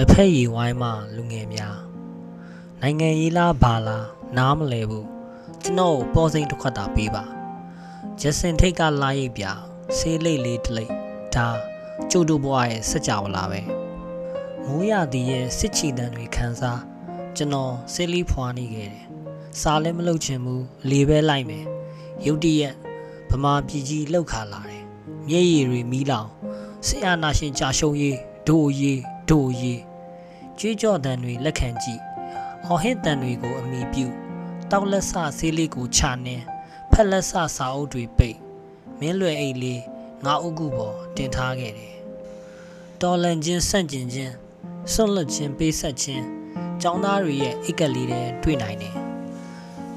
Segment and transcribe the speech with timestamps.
[0.00, 1.78] လက်ဖက်ရည်ဝိုင်းမှလူငယ်များ
[2.80, 4.06] နိုင်ငံရေးလားဘာလား
[4.36, 5.08] နားမလဲဘူး
[5.62, 7.24] ကျွန်တော်ကိုပေါ်စိန်တစ်ခွက်တာပေးပါ
[8.20, 9.44] ဂျက်စင်ထိတ်ကလာရိပ်ပြ
[9.96, 10.92] ဆေးလိတ်လေးတစ်လိတ်
[11.34, 11.48] ဒါ
[12.10, 13.60] ကျုပ်တို့ဘဝရဲ့စကြဝဠာပဲ
[14.64, 16.82] မိုးရသည်ရဲ့စစ်ချီတန်းတွေခန်းစား
[17.36, 19.06] ကျွန်တော်ဆေးလေးဖွာနေခဲ့တယ်
[19.60, 21.66] စားလည်းမလုပ်ချင်ဘူးလေပဲလိုက်မယ်
[22.26, 22.74] ရုတ်တရက်
[23.30, 24.84] ဗမာပြည်ကြီးလောက်ခါလာတယ်
[25.28, 26.28] မျက်ရည်တွေမီးလောင်
[26.86, 28.18] ဆရာနာရှင်ကြာရှုံးရေး
[28.48, 29.80] ဒို့ရေး ဒို့ရေး
[30.58, 32.02] ကြွေးကြော်တန်တွေလက်ခံကြည့်
[32.64, 34.06] အော်ဟစ်တန်တွေကိုအမိပြု
[34.70, 36.44] တောက်လက်ဆဆေးလေးကိုခြာနှင်း
[36.92, 38.36] ဖက်လက်ဆစာအုပ်တွေပိတ်
[39.00, 39.82] မင်းလွယ်အိတ်လေး
[40.24, 41.94] ငါအုပ်ကူပေါ်တင်ထားခဲ့တယ်
[43.02, 44.32] တော်လန်ချင်းဆန့်ကျင်ခြင်း
[44.92, 46.24] ဆွန့်လွတ်ခြင်းပေးဆက်ခြင်း
[46.82, 48.96] ចောင်းသားတွေရဲ့အိတ်ကက်လေးတွေတွေ့နိုင်တယ်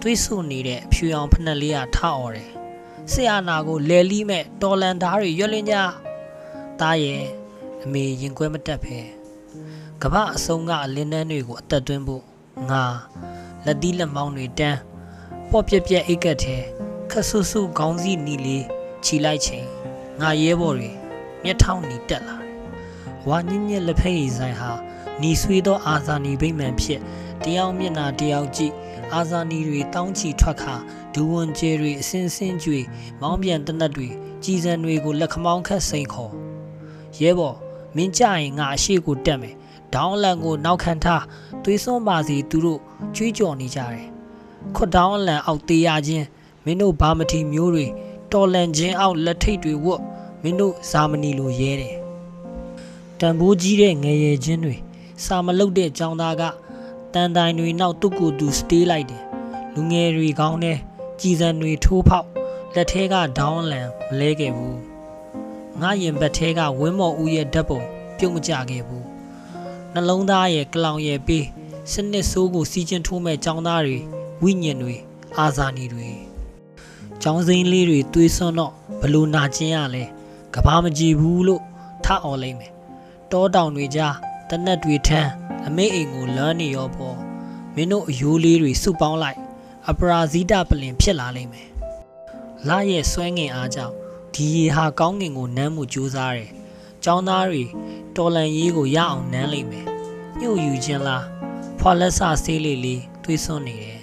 [0.01, 2.49] တွေးဆနေတဲ့အဖြူရောင်ဖက်နှက်လေးကထအော်တယ်
[3.11, 5.75] ဆရာနာကိုလဲလီးမဲ့တော်လန်သားတွေရွက်လင်းကြ
[6.79, 7.23] တားရဲ့
[7.83, 8.97] အမေရင်ခွဲမတက်ဖဲ
[10.03, 12.23] ကမ္ဘာအစုံကအလင်းနှန်းတွေကိုအသက်သွင်းဖို့
[12.69, 12.83] ငါ
[13.65, 14.79] လက်သီးလက်မောင်းတွေတန်း
[15.49, 16.57] ပေါ့ပြက်ပြက်အိတ်ကက်ထဲ
[17.11, 18.65] ခဆူဆူခေါင်းစည်းနီလေး
[19.03, 19.67] ခြီလိုက်ချိန်
[20.21, 20.91] ငါရဲဘော်တွေ
[21.43, 22.55] မျက်ထောင်နီတက်လာတယ်
[23.27, 24.71] ဝါညင်ညက်လက်ဖက်ရည်ဆိုင်ဟာ
[25.21, 26.99] နီဆွေးသောအာဇာနည်ဗိမ္မာန်ဖြစ်
[27.43, 28.73] တယောက်မျက်နာတယောက်ကြည့်
[29.13, 30.75] အာဇာနည်တွေတောင်းချီထွက်ခါ
[31.13, 32.79] ဒူဝန်ကျဲတွေအစင်းစင်းကြွေ
[33.21, 34.07] မောင်းပြန်တနတ်တွေ
[34.43, 36.33] ကြီးစံတွေကိုလက်ခမောင်းခတ်စိန်ခေါ်
[37.21, 37.57] ရဲဘော်
[37.95, 39.55] မင်းကြရင်ငါအရှိကိုတက်မယ်
[39.93, 41.23] ဒေါင်းလန်ကိုနောက်ခံထား
[41.63, 42.79] သွေးစွန်းပါစီသူတို့
[43.15, 44.05] ကြွေးကြော်နေကြတယ်
[44.75, 46.25] ခွတ်ဒေါင်းလန်အောက်သေးရခြင်း
[46.65, 47.85] မင်းတို့ဘာမထီမျိုးတွေ
[48.31, 50.01] တော်လန်ခြင်းအောက်လက်ထိတ်တွေဝတ်
[50.41, 51.95] မင်းတို့ဇာမနီလိုရဲတယ်
[53.19, 54.75] တန်ဖိုးကြီးတဲ့ငယ်ရည်ချင်းတွေ
[55.25, 56.43] စာမလုတ်တဲ့ចောင်းသားက
[57.13, 59.23] တန်တိုင်တွေနောက်တုတ်ကူတူစတေးလိုက်တယ်
[59.73, 60.77] လူငယ်တွေကောင်းတဲ့
[61.19, 62.27] ကြည်စံတွေထိုးဖောက်
[62.75, 64.79] လက်ထဲကဒေါင်းလန်မလဲခဲ့ဘူး
[65.81, 67.81] ငါရင်ဘက်ထဲကဝင်းမော်ဦးရဲ့ဓာတ်ပုံ
[68.17, 69.10] ပြုတ်မကြခဲ့ဘူး
[69.94, 71.46] နှလုံးသားရဲ့ကလောင်ရဲ့ပေး
[71.92, 73.98] စနစ်ဆိုးကိုစီးချင်းထိုးမဲ့ចောင်းသားတွေ
[74.42, 74.96] ဝိညာဉ်တွေ
[75.38, 76.08] အာဇာနည်တွေ
[77.22, 80.04] ចောင်းစိမ်းလေးတွေသွေးစွန်းတော့ဘလို့နာကျင်ရလဲ
[80.54, 81.62] ကဘာမကြည့်ဘူးလို့
[82.04, 82.72] ထအောင်လိမ့်မယ်
[83.32, 84.14] တောတောင်တွေကြား
[84.48, 85.30] တနက်တွေထမ်း
[85.66, 87.16] အမေအိမ်ကိုလမ်းနေရောပေါ်
[87.74, 89.38] မင်းတို့အယိုးလေးတွေစုပေါင်းလိုက်
[89.88, 91.68] အပရာဇိတပလင်ဖြစ်လာလိမ့်မယ်
[92.68, 93.94] လာရဲ့ဆွဲငင်အားကြောင့်
[94.34, 96.50] ဒီရေဟာကောင်းငင်ကိုနမ်းမှုကြိုးစားတယ်
[97.04, 97.64] ចောင်းသားတွေ
[98.15, 99.87] တော်လန်ရေးကိုရအောင်နမ်းလိမ့်မယ်
[100.39, 101.25] ညှို့ယူခြင်းလား
[101.79, 104.01] ဖွာလက်ဆဆေးလေးလေးတွေးစွန်းနေတယ်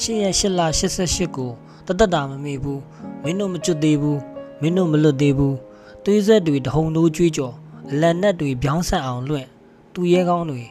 [0.00, 0.60] ရှစ်ရက်ရှစ်လ
[0.98, 1.50] 88ကို
[1.86, 2.82] တသက်တာမမေ့ဘူး
[3.22, 4.20] မင်းတို့မကျွတ်သေးဘူး
[4.60, 5.56] မင်းတို့မလွတ်သေးဘူး
[6.04, 7.54] သွေးဆက်တွေတဟုန်တို့ကြွေးကြော်
[7.90, 9.46] အလန်နက်တွေပြောင်းဆက်အောင်လွင့်
[9.94, 10.62] သူရဲကောင်းတွေ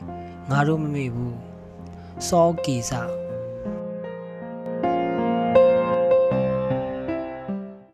[0.50, 1.36] ငါတို့မမေ့ဘူး
[2.28, 3.02] စောကီစာ